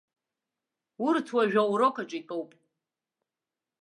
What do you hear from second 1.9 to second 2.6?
аҿы итәоуп.